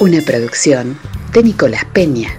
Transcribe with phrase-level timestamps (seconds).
[0.00, 0.96] Una producción
[1.34, 2.30] de Nicolás Peña.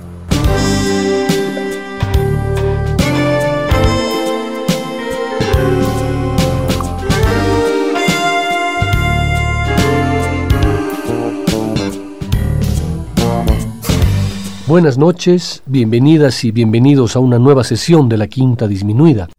[14.65, 19.29] Buenas noches, bienvenidas y bienvenidos a una nueva sesión de la Quinta Disminuida.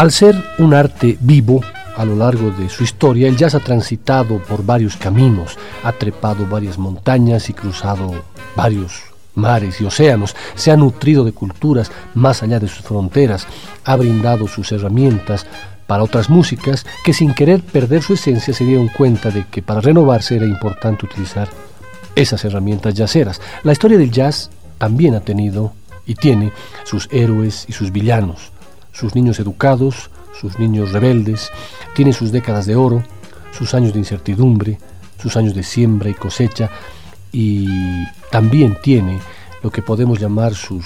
[0.00, 1.60] Al ser un arte vivo,
[1.94, 6.46] a lo largo de su historia, el jazz ha transitado por varios caminos, ha trepado
[6.46, 8.10] varias montañas y cruzado
[8.56, 9.02] varios
[9.34, 13.46] mares y océanos, se ha nutrido de culturas más allá de sus fronteras,
[13.84, 15.44] ha brindado sus herramientas
[15.86, 19.82] para otras músicas que sin querer perder su esencia se dieron cuenta de que para
[19.82, 21.50] renovarse era importante utilizar
[22.16, 23.38] esas herramientas jazzeras.
[23.64, 25.74] La historia del jazz también ha tenido
[26.06, 26.52] y tiene
[26.84, 28.50] sus héroes y sus villanos
[28.92, 31.50] sus niños educados, sus niños rebeldes,
[31.94, 33.02] tiene sus décadas de oro,
[33.52, 34.78] sus años de incertidumbre,
[35.20, 36.70] sus años de siembra y cosecha,
[37.32, 37.68] y
[38.30, 39.18] también tiene
[39.62, 40.84] lo que podemos llamar sus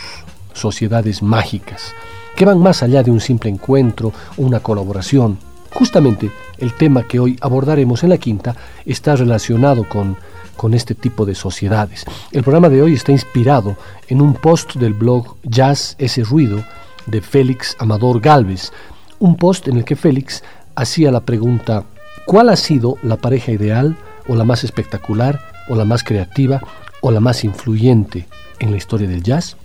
[0.52, 1.92] sociedades mágicas,
[2.36, 5.38] que van más allá de un simple encuentro una colaboración.
[5.72, 10.16] Justamente el tema que hoy abordaremos en la quinta está relacionado con,
[10.56, 12.04] con este tipo de sociedades.
[12.30, 13.76] El programa de hoy está inspirado
[14.08, 16.64] en un post del blog Jazz Ese Ruido,
[17.06, 18.72] de Félix Amador Galvez,
[19.18, 20.42] un post en el que Félix
[20.74, 21.84] hacía la pregunta,
[22.26, 26.60] ¿cuál ha sido la pareja ideal o la más espectacular o la más creativa
[27.00, 28.26] o la más influyente
[28.58, 29.56] en la historia del jazz?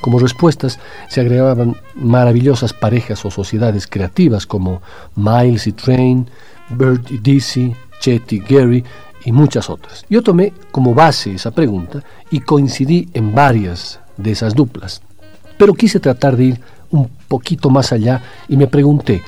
[0.00, 0.78] Como respuestas
[1.08, 4.82] se agregaban maravillosas parejas o sociedades creativas como
[5.16, 6.28] Miles y Train,
[6.68, 8.84] Bert y Dizzy, Chet y Gary
[9.24, 10.04] y muchas otras.
[10.10, 15.00] Yo tomé como base esa pregunta y coincidí en varias de esas duplas,
[15.56, 16.60] pero quise tratar de ir
[16.90, 19.22] un poquito más allá y me pregunté,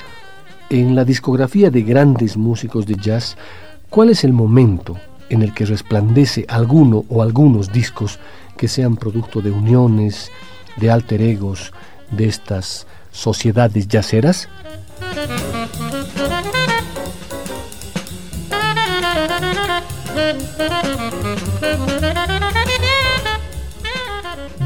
[0.70, 3.36] en la discografía de grandes músicos de jazz,
[3.88, 4.96] ¿cuál es el momento
[5.28, 8.18] en el que resplandece alguno o algunos discos
[8.56, 10.30] que sean producto de uniones,
[10.76, 11.72] de alter egos,
[12.10, 14.48] de estas sociedades jazzeras?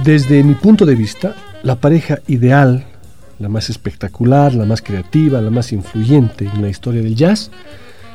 [0.05, 2.87] Desde mi punto de vista, la pareja ideal
[3.41, 7.50] la más espectacular, la más creativa, la más influyente en la historia del jazz,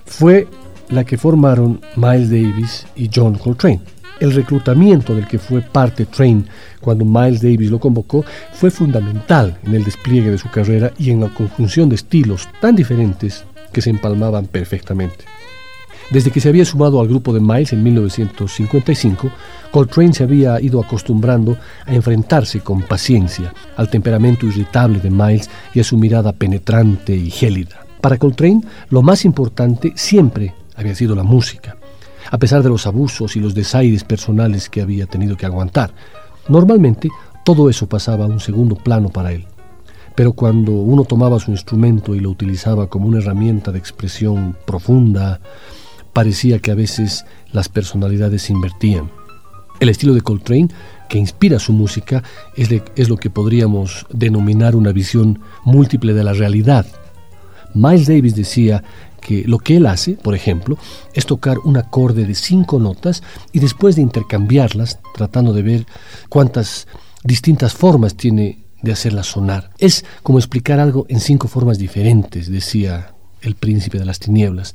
[0.06, 0.48] fue
[0.90, 3.82] la que formaron Miles Davis y John Coltrane.
[4.20, 6.48] El reclutamiento del que fue parte Train
[6.80, 8.24] cuando Miles Davis lo convocó
[8.54, 12.76] fue fundamental en el despliegue de su carrera y en la conjunción de estilos tan
[12.76, 15.26] diferentes que se empalmaban perfectamente.
[16.12, 19.32] Desde que se había sumado al grupo de Miles en 1955,
[19.72, 25.80] Coltrane se había ido acostumbrando a enfrentarse con paciencia al temperamento irritable de Miles y
[25.80, 27.86] a su mirada penetrante y gélida.
[28.02, 31.76] Para Coltrane, lo más importante siempre había sido la música,
[32.30, 35.92] a pesar de los abusos y los desaires personales que había tenido que aguantar.
[36.48, 37.10] Normalmente,
[37.44, 39.48] todo eso pasaba a un segundo plano para él.
[40.14, 45.42] Pero cuando uno tomaba su instrumento y lo utilizaba como una herramienta de expresión profunda,
[46.16, 49.12] parecía que a veces las personalidades se invertían.
[49.82, 50.70] El estilo de Coltrane,
[51.10, 52.24] que inspira su música,
[52.56, 56.86] es, es lo que podríamos denominar una visión múltiple de la realidad.
[57.74, 58.82] Miles Davis decía
[59.20, 60.78] que lo que él hace, por ejemplo,
[61.14, 63.22] es tocar un acorde de cinco notas
[63.52, 65.86] y después de intercambiarlas, tratando de ver
[66.30, 66.88] cuántas
[67.26, 69.72] distintas formas tiene de hacerla sonar.
[69.80, 74.74] Es como explicar algo en cinco formas diferentes, decía el príncipe de las tinieblas.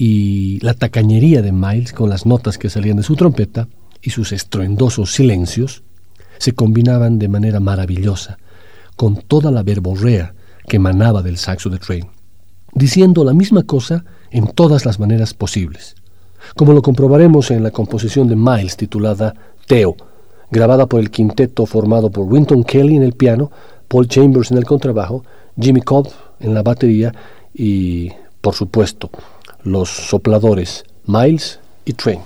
[0.00, 3.66] Y la tacañería de Miles, con las notas que salían de su trompeta
[4.00, 5.82] y sus estruendosos silencios,
[6.38, 8.38] se combinaban de manera maravillosa
[8.94, 10.34] con toda la verborrea
[10.68, 12.06] que emanaba del saxo de Train,
[12.74, 15.96] diciendo la misma cosa en todas las maneras posibles,
[16.54, 19.34] como lo comprobaremos en la composición de Miles titulada
[19.66, 19.96] Teo,
[20.50, 23.50] grabada por el quinteto formado por Winton Kelly en el piano,
[23.88, 25.24] Paul Chambers en el contrabajo,
[25.60, 26.08] Jimmy Cobb
[26.38, 27.12] en la batería
[27.52, 29.10] y, por supuesto,
[29.62, 32.20] los sopladores Miles y Train.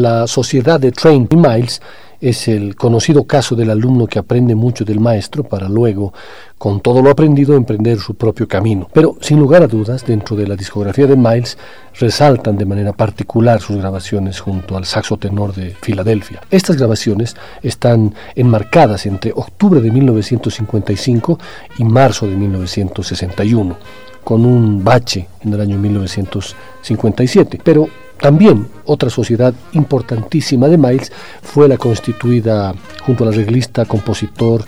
[0.00, 1.82] La sociedad de Train Miles
[2.22, 6.14] es el conocido caso del alumno que aprende mucho del maestro para luego,
[6.56, 8.88] con todo lo aprendido, emprender su propio camino.
[8.94, 11.58] Pero, sin lugar a dudas, dentro de la discografía de Miles
[11.98, 16.40] resaltan de manera particular sus grabaciones junto al saxo tenor de Filadelfia.
[16.50, 21.38] Estas grabaciones están enmarcadas entre octubre de 1955
[21.76, 23.76] y marzo de 1961
[24.24, 27.60] con un bache en el año 1957.
[27.62, 27.88] Pero
[28.20, 31.10] también otra sociedad importantísima de Miles
[31.42, 32.74] fue la constituida
[33.04, 34.64] junto al arreglista, compositor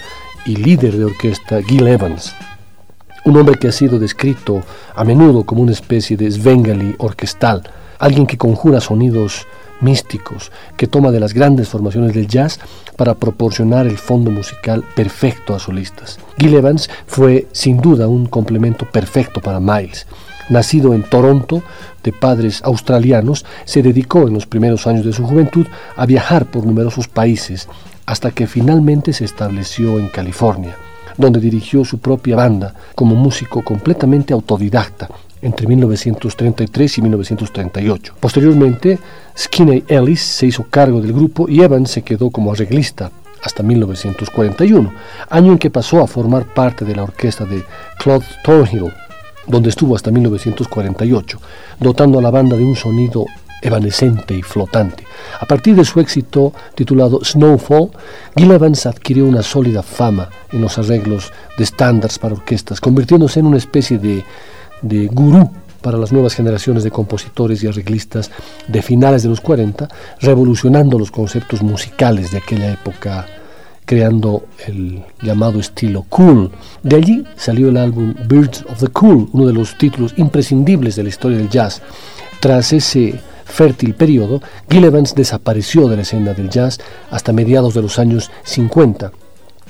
[0.46, 2.34] y líder de orquesta Gil Evans,
[3.24, 4.62] un hombre que ha sido descrito
[4.94, 7.62] a menudo como una especie de Svengali orquestal,
[7.98, 9.46] alguien que conjura sonidos
[9.80, 12.58] místicos, que toma de las grandes formaciones del jazz
[12.96, 16.18] para proporcionar el fondo musical perfecto a solistas.
[16.38, 20.06] Gil Evans fue sin duda un complemento perfecto para Miles.
[20.48, 21.62] Nacido en Toronto,
[22.02, 26.66] de padres australianos, se dedicó en los primeros años de su juventud a viajar por
[26.66, 27.68] numerosos países
[28.06, 30.76] hasta que finalmente se estableció en California,
[31.16, 35.08] donde dirigió su propia banda como músico completamente autodidacta
[35.40, 38.14] entre 1933 y 1938.
[38.18, 38.98] Posteriormente,
[39.36, 43.10] Skinny Ellis se hizo cargo del grupo y Evans se quedó como arreglista
[43.42, 44.92] hasta 1941,
[45.28, 47.64] año en que pasó a formar parte de la orquesta de
[47.98, 48.92] Claude Thornhill,
[49.46, 51.40] donde estuvo hasta 1948,
[51.80, 53.26] dotando a la banda de un sonido
[53.62, 55.04] evanescente y flotante.
[55.40, 57.90] A partir de su éxito titulado Snowfall,
[58.36, 63.46] Gil Evans adquirió una sólida fama en los arreglos de estándares para orquestas, convirtiéndose en
[63.46, 64.24] una especie de,
[64.82, 68.30] de gurú para las nuevas generaciones de compositores y arreglistas
[68.68, 69.88] de finales de los 40,
[70.20, 73.26] revolucionando los conceptos musicales de aquella época
[73.92, 76.50] creando el llamado estilo cool.
[76.82, 81.02] De allí salió el álbum Birds of the Cool, uno de los títulos imprescindibles de
[81.02, 81.82] la historia del jazz.
[82.40, 87.82] Tras ese fértil periodo, Gil Evans desapareció de la escena del jazz hasta mediados de
[87.82, 89.12] los años 50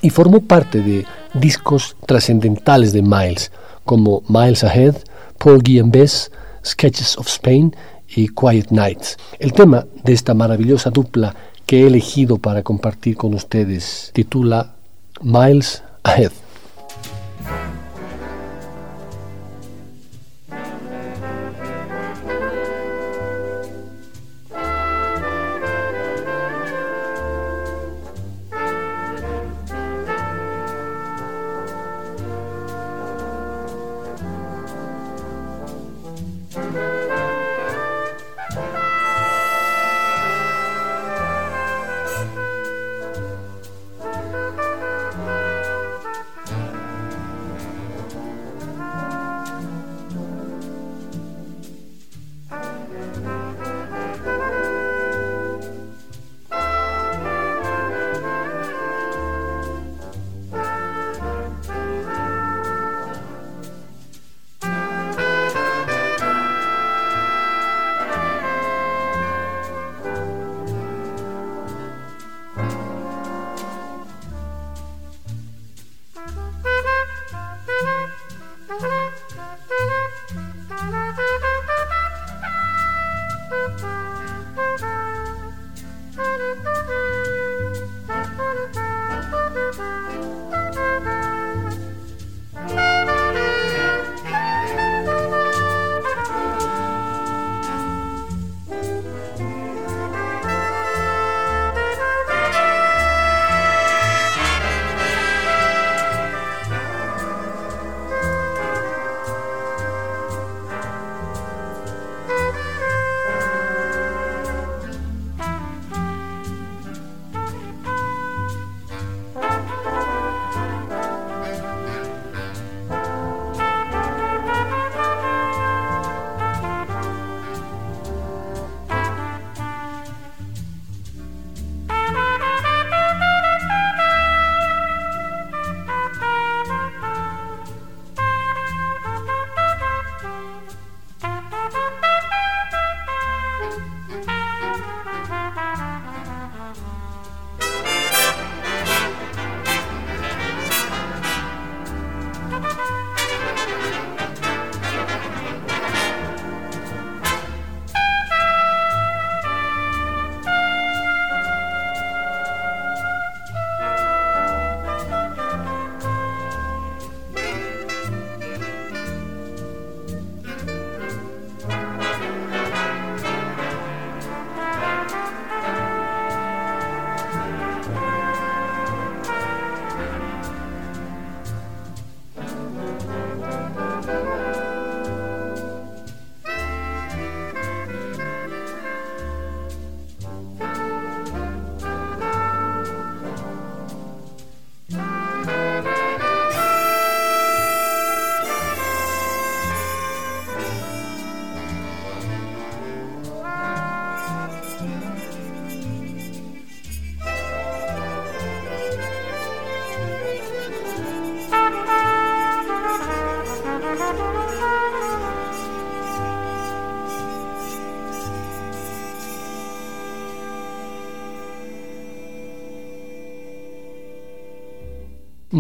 [0.03, 1.05] y formó parte de
[1.35, 3.51] discos trascendentales de Miles,
[3.85, 4.99] como Miles Ahead,
[5.39, 6.31] Porgy and Bess,
[6.65, 7.75] Sketches of Spain
[8.15, 9.17] y Quiet Nights.
[9.41, 11.35] El tema de esta maravillosa dupla
[11.67, 14.75] que he elegido para compartir con ustedes titula
[15.23, 16.33] Miles Ahead.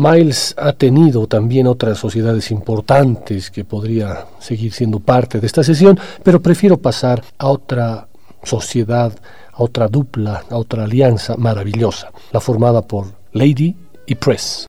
[0.02, 5.98] Miles ha tenido también otras sociedades importantes que podría seguir siendo parte de esta sesión,
[6.24, 8.08] pero prefiero pasar a otra
[8.42, 9.12] sociedad,
[9.52, 14.66] a otra dupla, a otra alianza maravillosa, la formada por Lady y Press.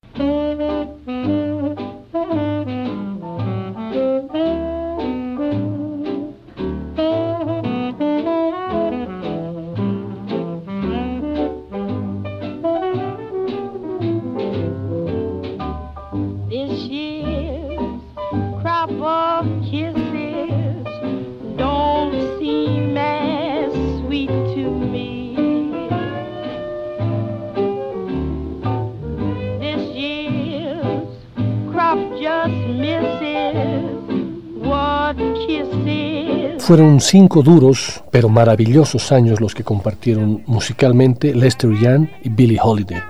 [36.65, 43.02] Fueron cinco duros pero maravillosos años los que compartieron musicalmente Lester Young y Billie Holiday,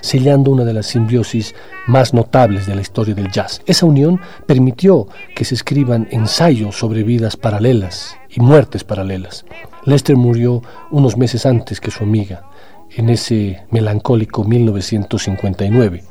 [0.00, 1.54] sellando una de las simbiosis
[1.86, 3.62] más notables de la historia del jazz.
[3.66, 5.06] Esa unión permitió
[5.36, 9.44] que se escriban ensayos sobre vidas paralelas y muertes paralelas.
[9.84, 12.50] Lester murió unos meses antes que su amiga,
[12.90, 16.02] en ese melancólico 1959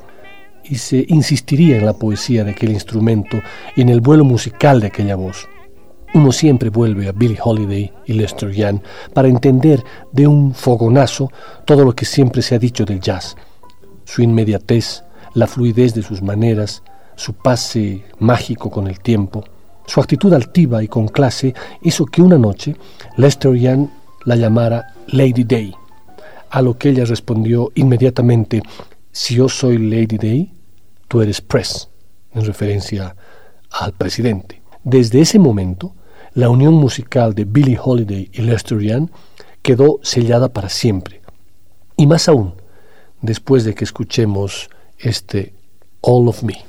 [0.63, 3.41] y se insistiría en la poesía de aquel instrumento
[3.75, 5.49] y en el vuelo musical de aquella voz.
[6.13, 8.79] Uno siempre vuelve a Billie Holiday y Lester Young
[9.13, 11.31] para entender de un fogonazo
[11.65, 13.35] todo lo que siempre se ha dicho del jazz.
[14.05, 16.81] Su inmediatez, la fluidez de sus maneras,
[17.15, 19.43] su pase mágico con el tiempo,
[19.85, 22.75] su actitud altiva y con clase hizo que una noche
[23.17, 23.87] Lester Young
[24.25, 25.73] la llamara Lady Day,
[26.49, 28.61] a lo que ella respondió inmediatamente,
[29.11, 30.53] si yo soy Lady Day,
[31.07, 31.89] tú eres Press,
[32.33, 33.15] en referencia
[33.71, 34.56] al presidente.
[34.89, 35.93] Desde ese momento,
[36.33, 39.09] la unión musical de Billie Holiday y Lester Young
[39.61, 41.19] quedó sellada para siempre.
[41.97, 42.53] Y más aún,
[43.21, 45.53] después de que escuchemos este
[45.99, 46.66] All of Me.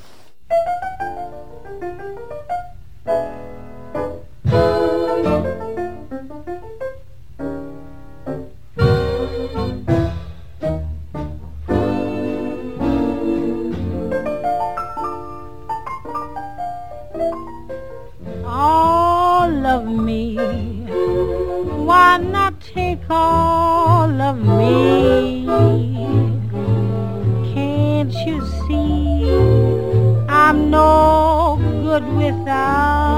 [23.19, 25.45] all of me.
[27.53, 29.31] Can't you see
[30.29, 33.08] I'm no good without?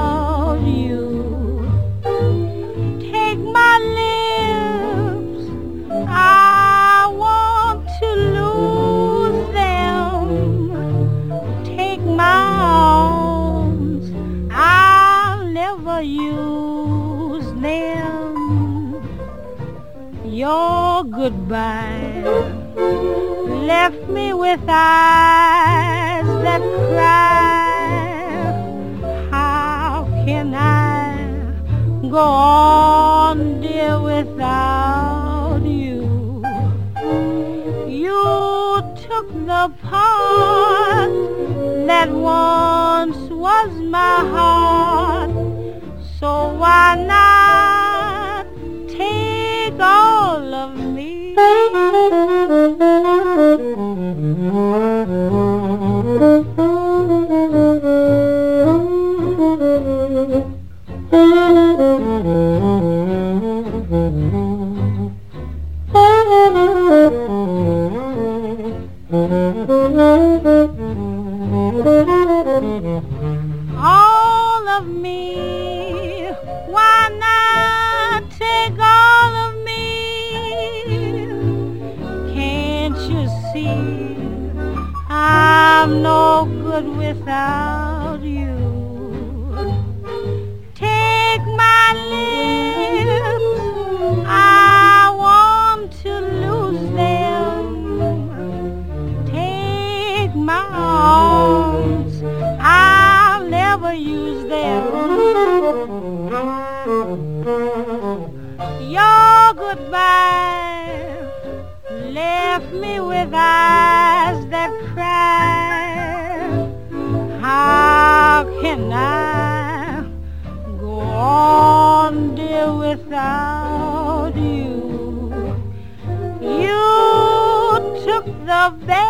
[128.62, 129.02] So the.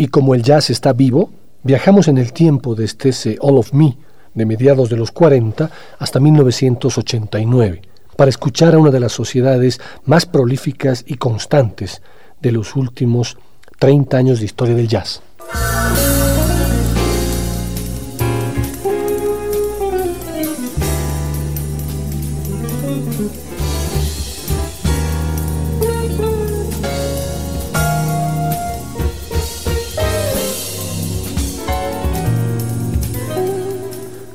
[0.00, 1.30] Y como el jazz está vivo,
[1.62, 3.96] viajamos en el tiempo desde este, ese All of Me
[4.34, 7.82] de mediados de los 40 hasta 1989
[8.16, 12.02] para escuchar a una de las sociedades más prolíficas y constantes
[12.40, 13.38] de los últimos
[13.78, 15.22] 30 años de historia del jazz.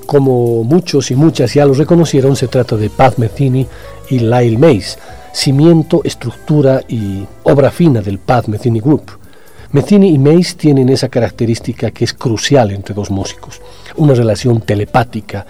[0.05, 3.65] Como muchos y muchas ya lo reconocieron, se trata de Pat Metheny
[4.11, 4.99] y Lyle Mays,
[5.33, 9.22] cimiento, estructura y obra fina del Pat Metheny Group.
[9.73, 13.59] Metheny y Mays tienen esa característica que es crucial entre dos músicos,
[13.95, 15.47] una relación telepática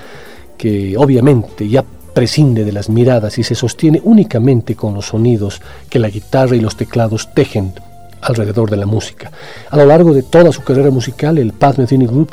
[0.58, 1.84] que obviamente ya
[2.14, 6.62] prescinde de las miradas y se sostiene únicamente con los sonidos que la guitarra y
[6.62, 7.74] los teclados tejen
[8.22, 9.30] alrededor de la música.
[9.70, 12.32] A lo largo de toda su carrera musical, el Pat Metheny Group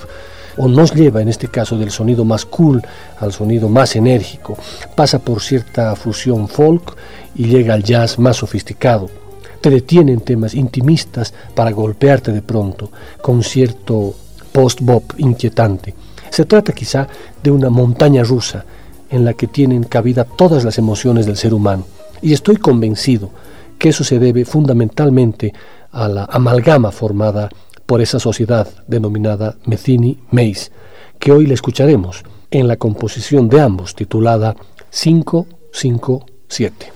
[0.59, 2.81] o nos lleva en este caso del sonido más cool
[3.19, 4.57] al sonido más enérgico,
[4.95, 6.97] pasa por cierta fusión folk
[7.35, 9.11] y llega al jazz más sofisticado.
[9.61, 14.15] Te detiene en temas intimistas para golpearte de pronto con cierto
[14.53, 15.95] post-bop inquietante.
[16.31, 17.09] Se trata quizá
[17.43, 18.65] de una montaña rusa
[19.11, 21.85] en la que tienen cabida todas las emociones del ser humano.
[22.23, 23.31] Y estoy convencido
[23.79, 25.53] que eso se debe fundamentalmente
[25.91, 27.49] a la amalgama formada
[27.87, 30.71] por esa sociedad denominada Metheny Mays,
[31.19, 34.55] que hoy le escucharemos en la composición de ambos titulada
[34.91, 36.93] 557.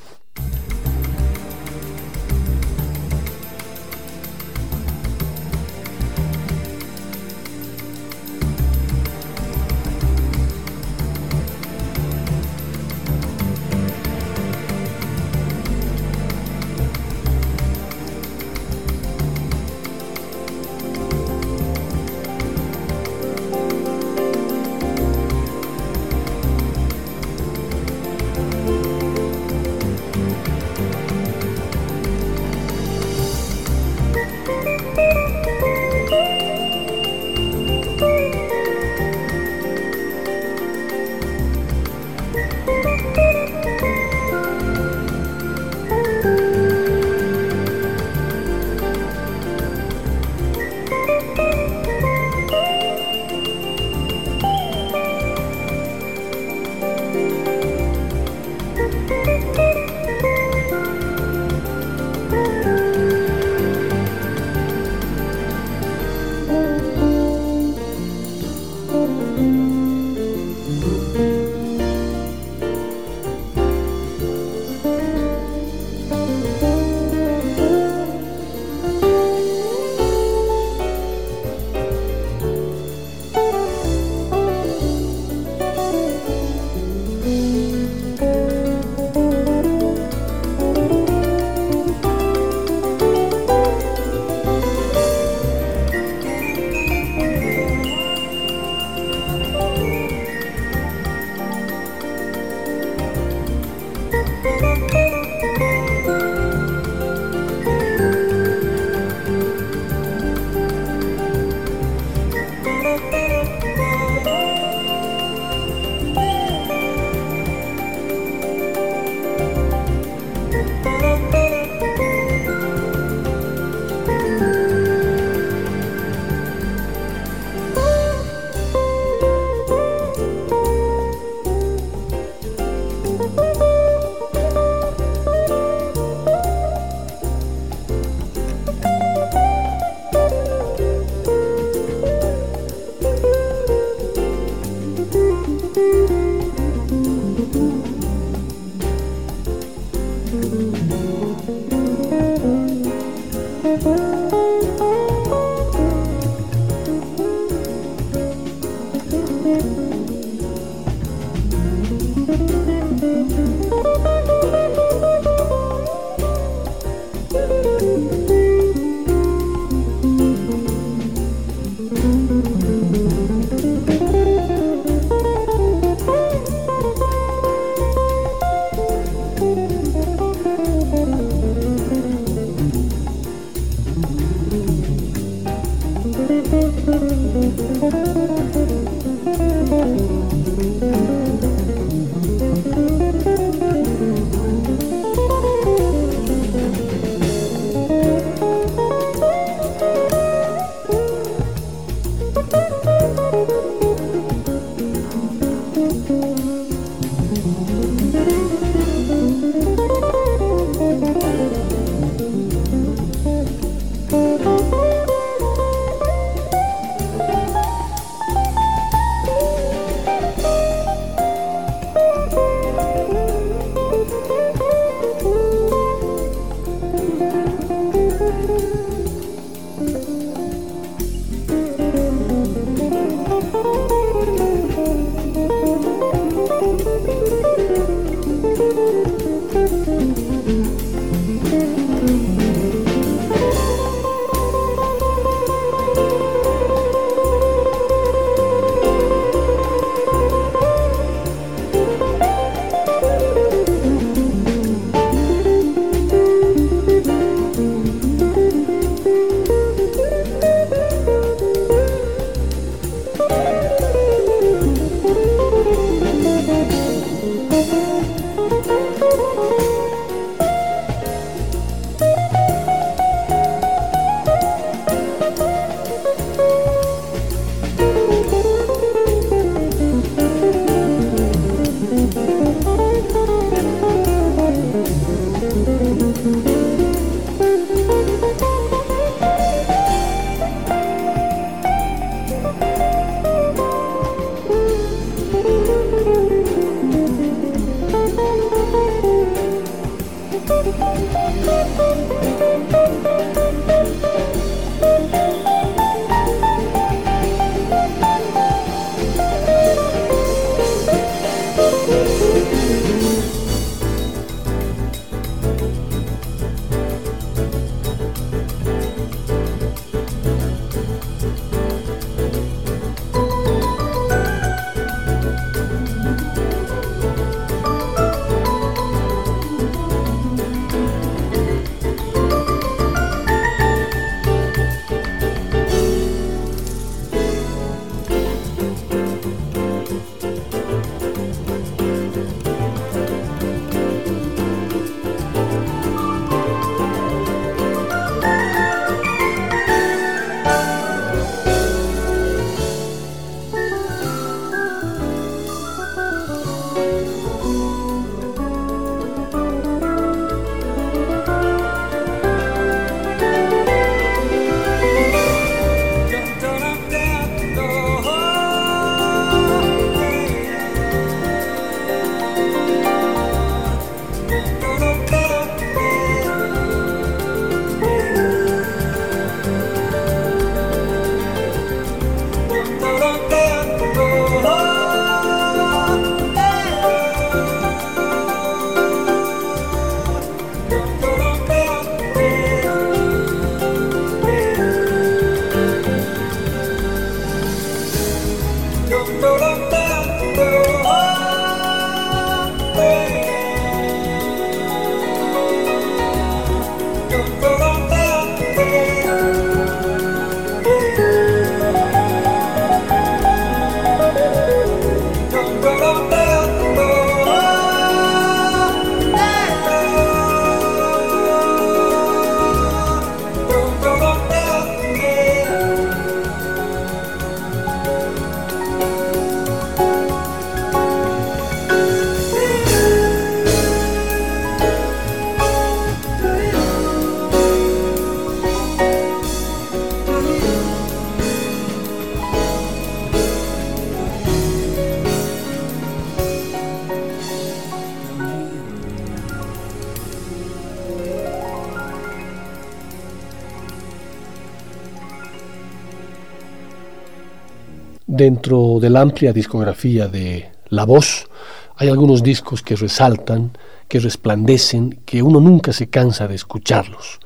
[458.45, 461.31] Dentro de la amplia discografía de La Voz,
[461.77, 463.57] hay algunos discos que resaltan,
[463.89, 467.21] que resplandecen, que uno nunca se cansa de escucharlos.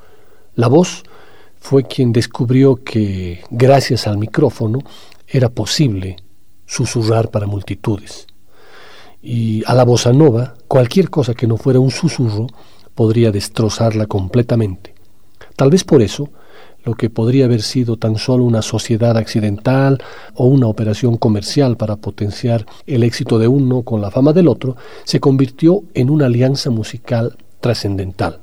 [0.55, 1.03] La Voz
[1.59, 4.79] fue quien descubrió que, gracias al micrófono,
[5.27, 6.15] era posible
[6.65, 8.25] susurrar para multitudes.
[9.21, 12.47] Y a la bossa nova, cualquier cosa que no fuera un susurro
[12.95, 14.95] podría destrozarla completamente.
[15.57, 16.29] Tal vez por eso,
[16.83, 20.01] lo que podría haber sido tan solo una sociedad accidental
[20.33, 24.77] o una operación comercial para potenciar el éxito de uno con la fama del otro,
[25.03, 28.41] se convirtió en una alianza musical trascendental.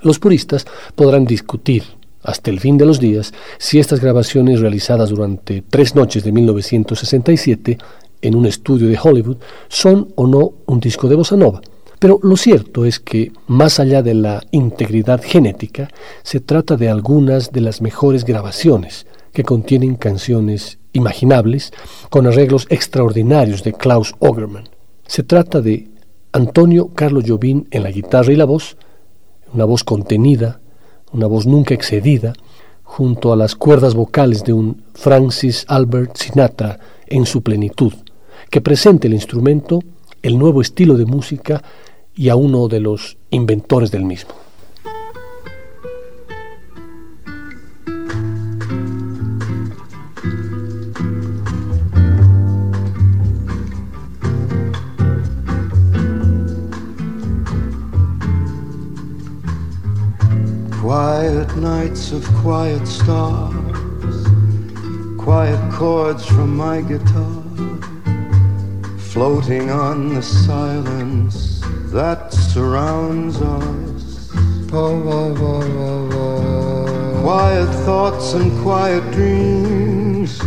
[0.00, 1.84] Los puristas podrán discutir
[2.22, 7.78] hasta el fin de los días si estas grabaciones realizadas durante tres noches de 1967
[8.22, 9.36] en un estudio de Hollywood
[9.68, 11.60] son o no un disco de bossa nova.
[12.06, 15.88] Pero lo cierto es que, más allá de la integridad genética,
[16.22, 21.72] se trata de algunas de las mejores grabaciones que contienen canciones imaginables
[22.08, 24.68] con arreglos extraordinarios de Klaus Ogerman.
[25.08, 25.88] Se trata de
[26.30, 28.76] Antonio Carlos Jobim en la guitarra y la voz,
[29.52, 30.60] una voz contenida,
[31.12, 32.34] una voz nunca excedida,
[32.84, 36.78] junto a las cuerdas vocales de un Francis Albert Sinatra
[37.08, 37.94] en su plenitud,
[38.48, 39.80] que presenta el instrumento,
[40.22, 41.64] el nuevo estilo de música
[42.16, 44.32] y a uno de los inventores del mismo.
[60.80, 63.52] Quiet nights of quiet stars,
[65.18, 67.42] quiet chords from my guitar,
[68.96, 71.55] floating on the silence
[71.96, 74.30] that surrounds us.
[77.22, 80.38] Quiet thoughts and quiet dreams,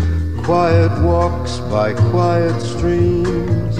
[0.46, 3.78] quiet walks by quiet streams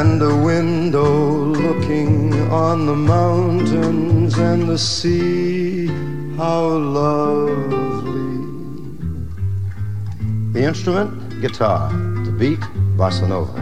[0.00, 1.30] and a window
[1.66, 5.86] looking on the mountains and the sea.
[6.36, 8.40] How lovely.
[10.52, 11.92] The instrument, guitar.
[12.24, 12.60] The beat,
[12.98, 13.54] bossa nova.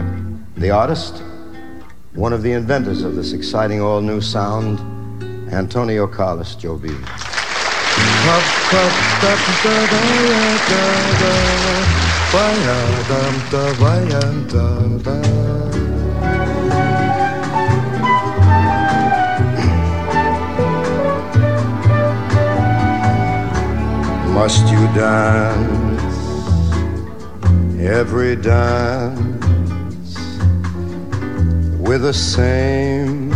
[0.57, 1.21] The artist,
[2.13, 4.79] one of the inventors of this exciting all new sound,
[5.53, 6.99] Antonio Carlos Jobim.
[24.33, 25.99] Must you dance?
[27.79, 29.28] Every dance
[31.89, 33.31] with the same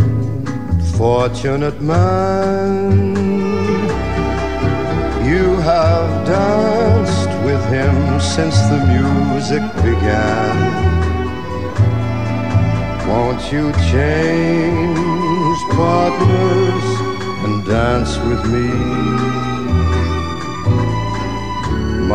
[0.96, 3.16] fortunate man?
[5.26, 10.54] You have danced with him since the music began.
[13.08, 16.86] Won't you change partners
[17.44, 18.68] and dance with me?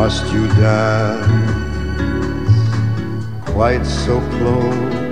[0.00, 1.26] must you dance
[3.52, 5.09] quite so close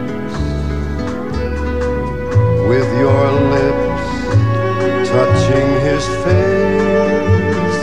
[2.68, 7.78] with your lips touching his face?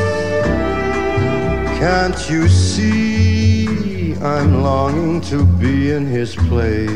[1.79, 6.91] Can't you see I'm longing to be in his place?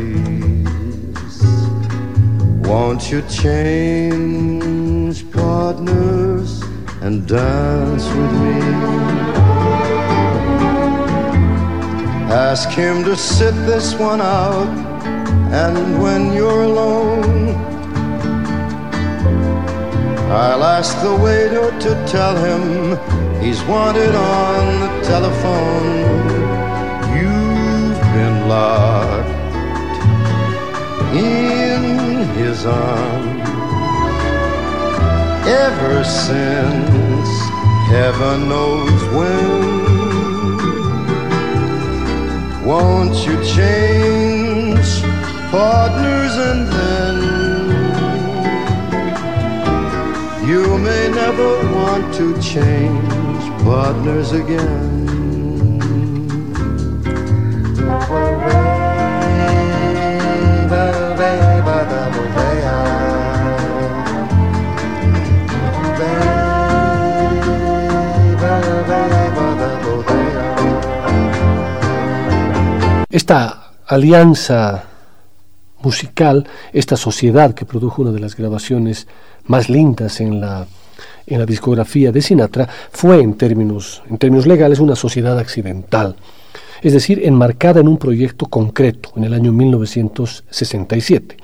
[2.70, 6.62] Won't you change partners
[7.02, 8.62] and dance with me?
[12.32, 14.70] Ask him to sit this one out,
[15.52, 17.56] and when you're alone,
[20.32, 22.62] I'll ask the waiter to tell him
[23.42, 25.88] he's wanted on the telephone.
[27.18, 29.28] You've been locked
[31.16, 33.50] in his arms
[35.48, 37.30] ever since
[37.90, 39.80] heaven knows when.
[42.64, 45.02] Won't you change
[45.50, 46.79] partners and
[51.38, 55.10] want to change partners again?
[73.12, 74.84] Esta alianza
[75.82, 79.08] musical, esta sociedad que produjo una de las grabaciones
[79.46, 80.68] más lindas en la,
[81.30, 86.16] en la discografía de Sinatra, fue en términos, en términos legales una sociedad accidental,
[86.82, 91.38] es decir, enmarcada en un proyecto concreto en el año 1967.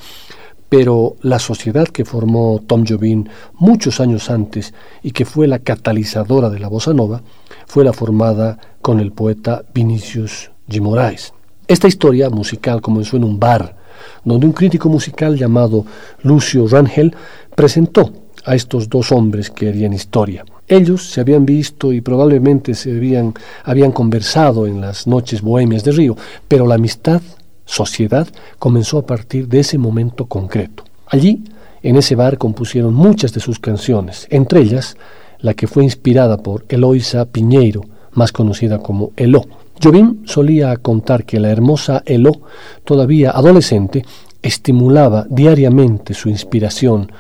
[0.67, 4.73] Pero la sociedad que formó Tom Jobim muchos años antes
[5.03, 7.21] y que fue la catalizadora de la bossa nova,
[7.67, 10.81] fue la formada con el poeta Vinicius G.
[10.81, 11.33] Moraes.
[11.67, 13.75] Esta historia musical comenzó en un bar,
[14.23, 15.85] donde un crítico musical llamado
[16.21, 17.15] Lucio Rangel
[17.55, 18.11] presentó
[18.45, 20.45] a estos dos hombres que harían historia.
[20.67, 23.33] Ellos se habían visto y probablemente se habían,
[23.63, 26.15] habían conversado en las noches bohemias de Río,
[26.47, 27.21] pero la amistad,
[27.65, 28.27] sociedad,
[28.59, 30.83] comenzó a partir de ese momento concreto.
[31.07, 31.43] Allí,
[31.83, 34.95] en ese bar, compusieron muchas de sus canciones, entre ellas
[35.39, 37.81] la que fue inspirada por Eloisa Piñeiro,
[38.13, 39.45] más conocida como Eló.
[39.83, 42.41] Jobim solía contar que la hermosa Elo,
[42.83, 44.05] todavía adolescente,
[44.41, 47.11] estimulaba diariamente su inspiración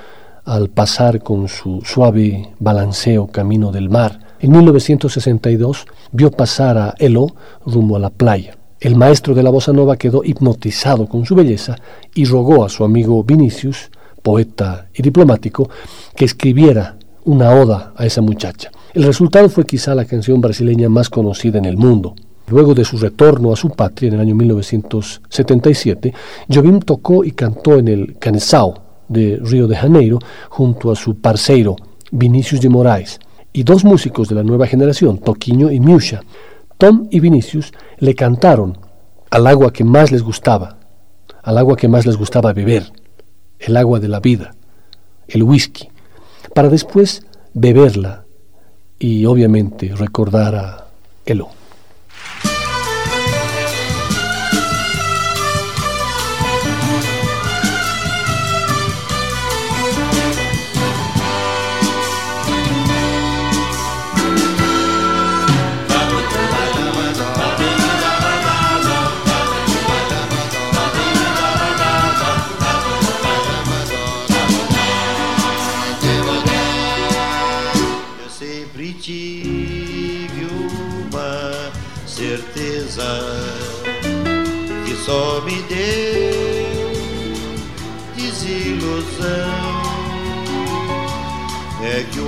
[0.45, 4.19] al pasar con su suave balanceo camino del mar.
[4.39, 7.35] En 1962 vio pasar a Elo
[7.65, 8.55] rumbo a la playa.
[8.79, 11.75] El maestro de la bossa nova quedó hipnotizado con su belleza
[12.13, 13.89] y rogó a su amigo Vinicius,
[14.21, 15.69] poeta y diplomático,
[16.15, 18.71] que escribiera una oda a esa muchacha.
[18.93, 22.15] El resultado fue quizá la canción brasileña más conocida en el mundo,
[22.47, 26.13] Luego de su retorno a su patria en el año 1977,
[26.47, 31.75] Jobim tocó y cantó en el Canesao de Río de Janeiro junto a su parceiro
[32.11, 33.19] Vinicius de Moraes
[33.53, 36.21] y dos músicos de la nueva generación, Toquinho y Miusha.
[36.77, 38.77] Tom y Vinicius le cantaron
[39.29, 40.77] al agua que más les gustaba,
[41.41, 42.91] al agua que más les gustaba beber,
[43.59, 44.55] el agua de la vida,
[45.27, 45.89] el whisky,
[46.53, 48.25] para después beberla
[48.99, 50.87] y obviamente recordar a
[51.25, 51.49] Elo.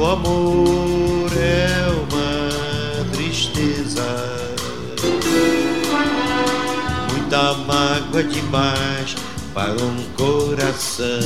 [0.08, 4.05] O amor é uma tristeza,
[7.12, 9.18] muita mágoa demais
[9.53, 11.20] para um coração.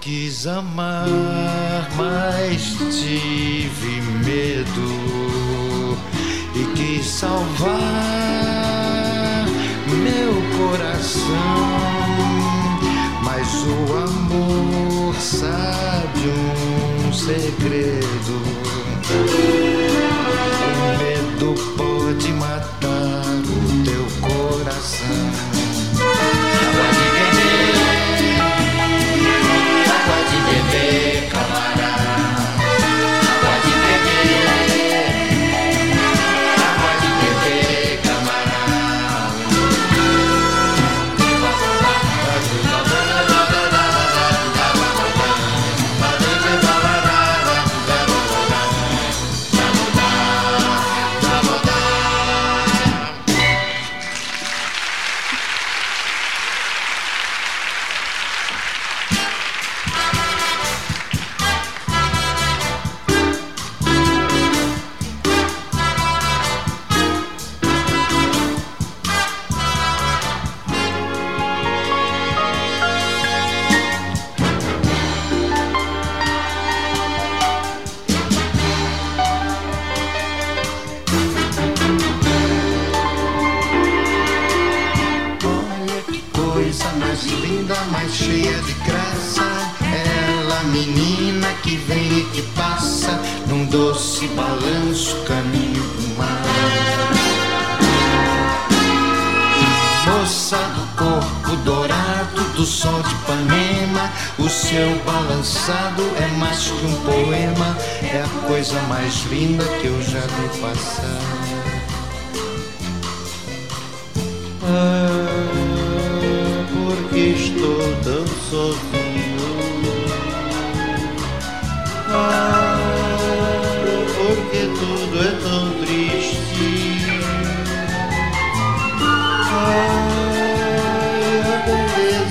[0.00, 1.06] Quis amar,
[1.96, 5.96] mas tive medo
[6.54, 8.38] e quis salvar
[9.96, 11.32] meu coração.
[13.22, 18.42] Mas o amor sabe um segredo.
[20.74, 22.77] O medo pode matar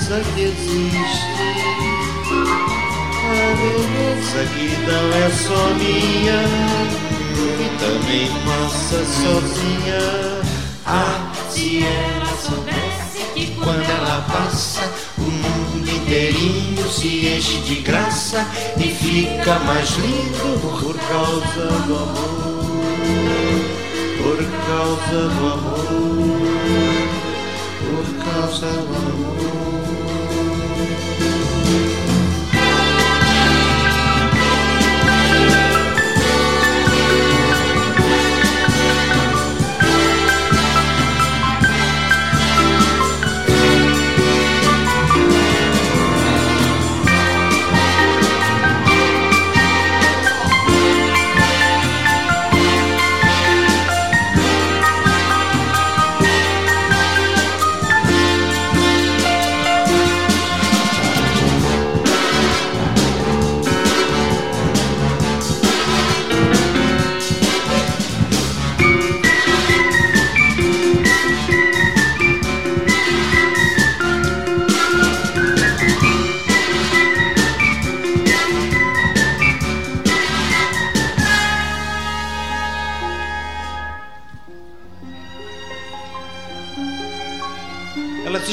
[0.07, 1.27] beleza que existe.
[3.23, 6.39] A beleza que não é só minha,
[7.59, 10.01] e também passa sozinha.
[10.85, 18.47] Ah, se ela soubesse que quando ela passa, o mundo inteirinho se enche de graça
[18.77, 22.67] e fica mais lindo por causa do amor.
[24.23, 24.37] Por
[24.67, 25.87] causa do amor.
[27.79, 29.66] Por causa do amor.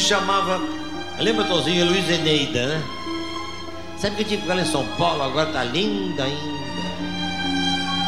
[0.05, 0.61] Chamava.
[1.18, 1.86] Lembra, Tozinho?
[1.86, 2.82] Luiz Eneida, né?
[3.98, 5.22] Sabe que tinha com ela em São Paulo?
[5.22, 6.64] Agora tá linda ainda.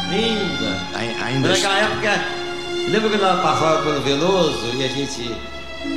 [0.09, 0.81] Linda.
[1.23, 1.49] Ainda.
[1.49, 2.25] Naquela época,
[2.89, 5.35] lembra quando ela passava pelo Veloso e a gente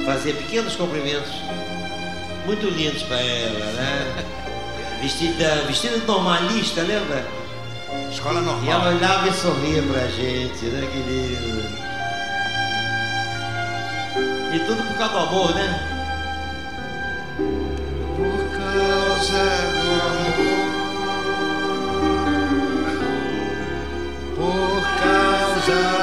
[0.07, 1.33] fazia pequenos cumprimentos
[2.47, 4.25] muito lindos para ela, né?
[5.03, 7.27] Vestida, vestida normalista, lembra?
[8.13, 8.65] Escola normal.
[8.65, 11.90] E ela olhava e sorria pra gente, né, querido?
[14.53, 15.81] E tudo por causa do amor, né?
[18.17, 19.45] Por causa
[19.77, 20.41] do amor.
[24.37, 26.00] Por causa do amor.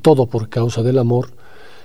[0.00, 1.30] Todo por causa del amor,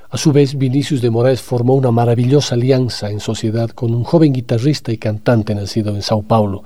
[0.09, 4.31] a su vez Vinicius de Moraes formó una maravillosa alianza en sociedad con un joven
[4.31, 6.63] guitarrista y cantante nacido en Sao Paulo,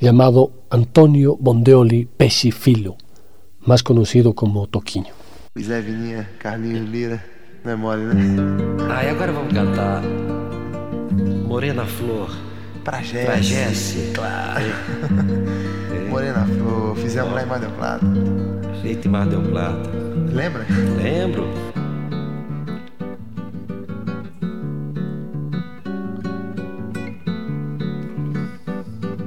[0.00, 2.96] llamado Antonio Bondeoli Pesci Filho,
[3.60, 5.12] más conocido como Toquinho.
[5.60, 7.24] Zé Vininha, Carlinhos Lira.
[7.64, 8.36] Não é mole, né?
[8.88, 10.02] Ah, e agora vamos cantar
[11.46, 12.30] Morena Flor
[12.84, 13.26] Pra Jesse.
[13.26, 14.12] pra Jesse.
[14.14, 14.64] Claro.
[16.18, 16.96] Morena Flor.
[16.96, 18.04] Fizemos lá em Mar del Plata.
[18.82, 19.88] Feito em Mar del Plata.
[20.32, 20.66] Lembra?
[20.96, 21.46] Lembro?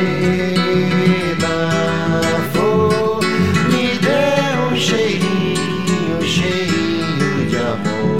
[2.51, 3.23] flor,
[3.69, 4.33] me dê
[4.65, 8.17] um cheirinho, cheirinho de amor.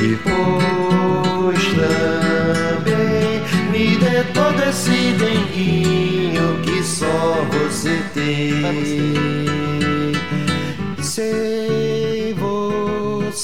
[0.00, 3.40] Depois também
[3.70, 8.64] me dê todo esse denguinho que só você tem.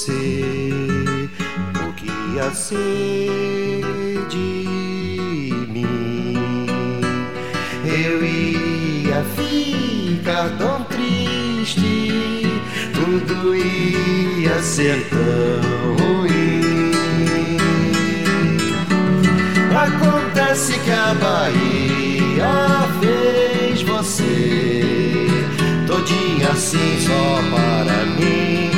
[0.01, 0.71] Você
[1.87, 6.65] o que ia ser de mim.
[7.85, 12.43] Eu ia ficar tão triste,
[12.93, 16.91] tudo ia ser tão ruim.
[19.75, 24.81] Acontece que a Bahia fez você
[25.85, 28.71] todinha assim só para mim,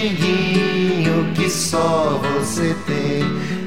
[0.00, 3.22] denguinho que só você tem,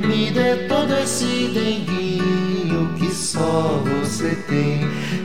[0.07, 4.79] me dê todo esse denguinho que só você tem,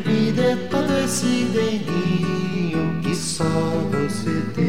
[0.04, 3.44] me dê todo esse denguinho que só
[3.90, 4.68] você tem.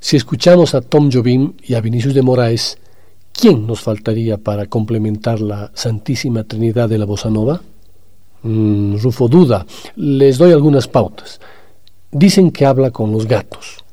[0.00, 2.76] Si escuchamos a Tom Jobim y a Vinicius de Moraes,
[3.32, 7.60] ¿quién nos faltaría para complementar la Santísima Trinidad de la Bossa Nova?
[8.42, 9.66] Mm, Rufo duda.
[9.96, 11.40] Les doy algunas pautas.
[12.10, 13.84] Dicen que habla con los gatos.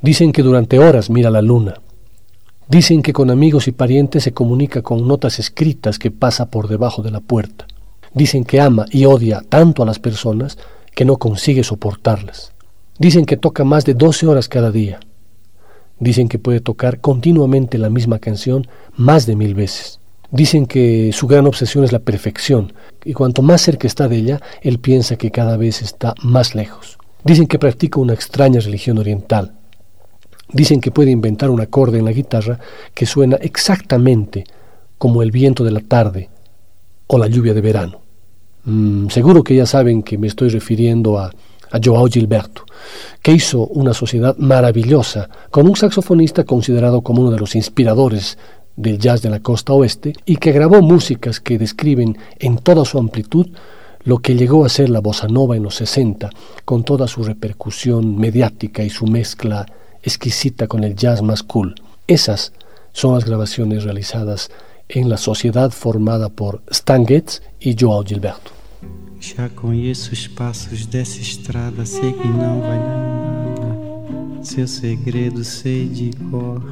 [0.00, 1.74] Dicen que durante horas mira la luna.
[2.68, 7.02] Dicen que con amigos y parientes se comunica con notas escritas que pasa por debajo
[7.02, 7.66] de la puerta.
[8.12, 10.58] Dicen que ama y odia tanto a las personas
[10.94, 12.52] que no consigue soportarlas.
[12.98, 14.98] Dicen que toca más de 12 horas cada día.
[15.98, 18.66] Dicen que puede tocar continuamente la misma canción
[18.96, 20.00] más de mil veces.
[20.30, 22.72] Dicen que su gran obsesión es la perfección,
[23.04, 26.98] y cuanto más cerca está de ella, él piensa que cada vez está más lejos.
[27.24, 29.54] Dicen que practica una extraña religión oriental.
[30.52, 32.58] Dicen que puede inventar un acorde en la guitarra
[32.94, 34.44] que suena exactamente
[34.98, 36.28] como el viento de la tarde
[37.06, 38.00] o la lluvia de verano.
[38.64, 41.32] Mm, seguro que ya saben que me estoy refiriendo a,
[41.82, 42.64] Joao Gilberto,
[43.22, 48.38] que hizo una sociedad maravillosa con un saxofonista considerado como uno de los inspiradores
[48.76, 52.98] del jazz de la costa oeste y que grabó músicas que describen en toda su
[52.98, 53.48] amplitud
[54.04, 56.30] lo que llegó a ser la bossa nova en los 60,
[56.64, 59.66] con toda su repercusión mediática y su mezcla
[60.00, 61.74] exquisita con el jazz más cool.
[62.06, 62.52] Esas
[62.92, 64.50] son las grabaciones realizadas
[64.88, 68.55] en la sociedad formada por Stan Getz y Joao Gilberto.
[69.20, 74.44] Já conheço os passos dessa estrada, sei que não vai dar nada.
[74.44, 76.62] Seu segredo sei de cor.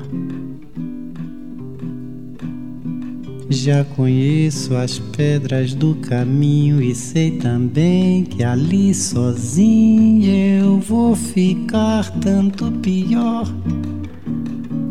[3.50, 10.24] Já conheço as pedras do caminho e sei também que ali sozinho
[10.62, 13.46] eu vou ficar tanto pior.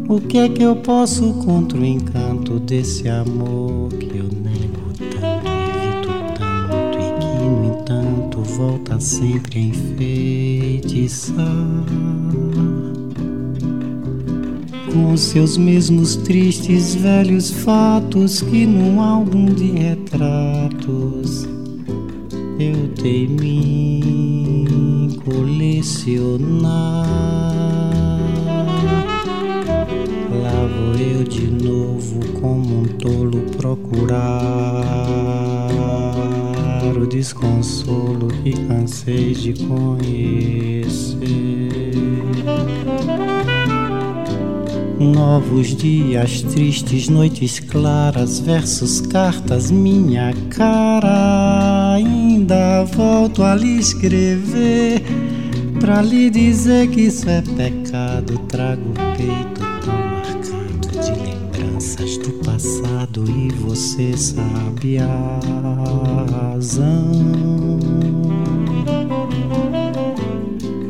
[0.07, 4.62] O que é que eu posso contra o encanto desse amor que eu nego
[8.63, 11.35] volta sempre a enfeitiçar?
[14.93, 21.45] Com seus mesmos tristes velhos fatos que num álbum de retratos
[22.57, 23.99] eu temi
[25.25, 27.05] colecionar.
[30.41, 35.52] Lá vou eu de novo como um tolo procurar
[37.13, 41.21] desconsolo que cansei de conhecer.
[44.99, 51.93] Novos dias tristes, noites claras, versos, cartas, minha cara.
[51.93, 55.03] Ainda volto a lhe escrever,
[55.79, 58.39] pra lhe dizer que isso é pecado.
[58.47, 59.72] Trago o peito
[62.53, 65.39] passado e você sabe a
[66.31, 67.11] razão.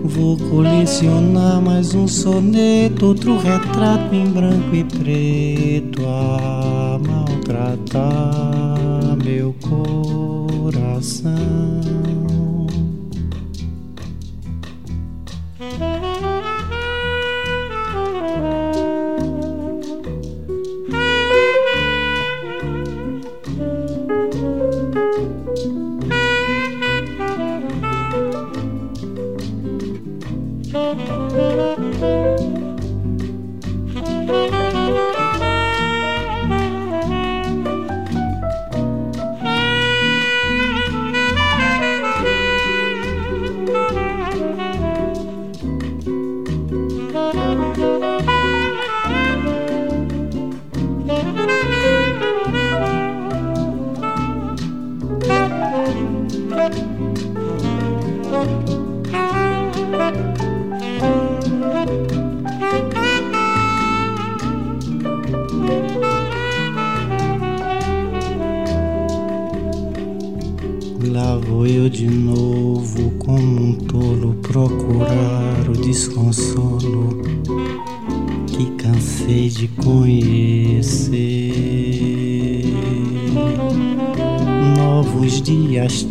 [0.04, 8.04] Vou colecionar mais um soneto, outro retrato em branco e preto a maltratar
[9.24, 11.32] meu coração.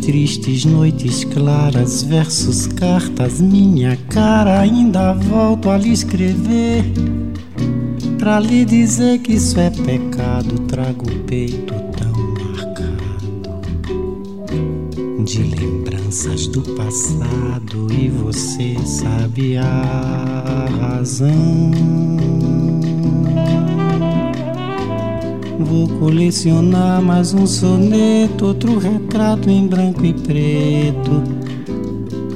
[0.03, 4.59] Tristes noites claras, versos, cartas, minha cara.
[4.59, 6.83] Ainda volto a lhe escrever,
[8.19, 10.59] pra lhe dizer que isso é pecado.
[10.67, 11.82] Trago o peito
[16.13, 21.71] lembranças do passado, e você sabe a razão.
[25.59, 31.23] Vou colecionar mais um soneto, outro retrato em branco e preto,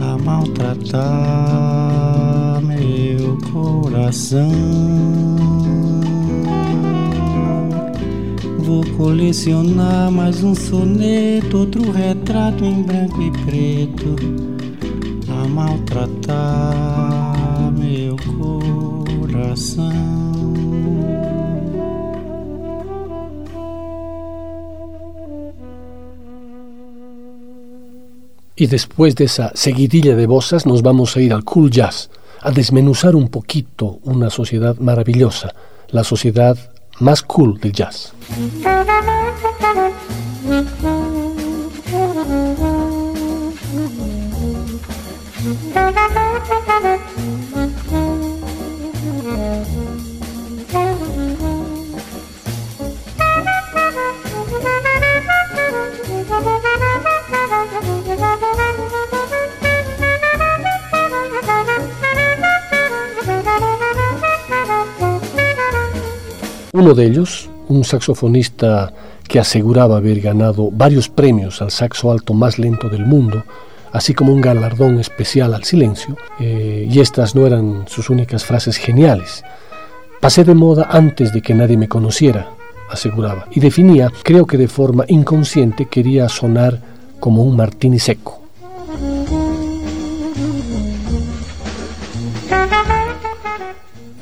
[0.01, 1.03] a maltratar
[2.63, 4.49] meu coração.
[8.67, 14.13] Vou colecionar mais um soneto, outro retrato em branco e preto,
[15.31, 16.51] a maltratar
[17.71, 18.17] meu
[19.21, 19.87] coração.
[28.57, 32.09] Y después de esa seguidilla de bosas nos vamos a ir al cool jazz,
[32.41, 35.55] a desmenuzar un poquito una sociedad maravillosa,
[35.91, 36.57] la sociedad
[36.99, 38.13] más cool del jazz.
[66.79, 68.93] Uno de ellos, un saxofonista
[69.27, 73.43] que aseguraba haber ganado varios premios al saxo alto más lento del mundo,
[73.91, 78.77] así como un galardón especial al silencio, eh, y estas no eran sus únicas frases
[78.77, 79.43] geniales.
[80.21, 82.51] Pasé de moda antes de que nadie me conociera,
[82.91, 86.79] aseguraba, y definía, creo que de forma inconsciente quería sonar
[87.19, 88.46] como un martini seco.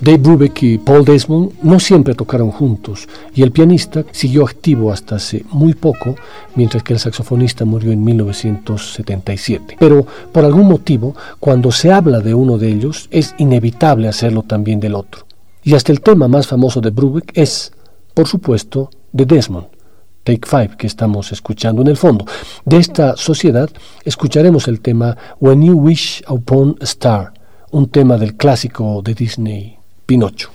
[0.05, 5.15] Dave Brubeck y Paul Desmond no siempre tocaron juntos y el pianista siguió activo hasta
[5.15, 6.15] hace muy poco,
[6.53, 9.77] mientras que el saxofonista murió en 1977.
[9.79, 14.79] Pero por algún motivo, cuando se habla de uno de ellos, es inevitable hacerlo también
[14.79, 15.25] del otro.
[15.63, 17.71] Y hasta el tema más famoso de Brubeck es,
[18.13, 19.65] por supuesto, de Desmond.
[20.23, 22.25] Take Five que estamos escuchando en el fondo.
[22.63, 23.71] De esta sociedad
[24.03, 27.33] escucharemos el tema When You Wish Upon a Star,
[27.71, 30.51] un tema del clásico de Disney Pinocho.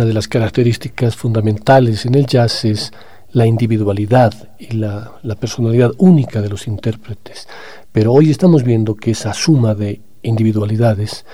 [0.00, 2.90] Una de las características fundamentales en el jazz es
[3.32, 7.46] la individualidad y la, personalidad única de los intérpretes.
[7.92, 11.26] Pero hoy estamos viendo que esa suma de individualidades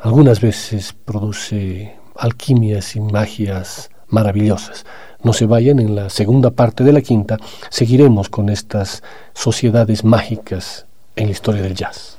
[0.00, 4.84] algunas veces produce alquimias y magias maravillosas.
[5.22, 7.38] No se vayan, en la segunda parte de la quinta
[7.68, 9.04] seguiremos con estas
[9.34, 12.18] sociedades mágicas en la historia del jazz.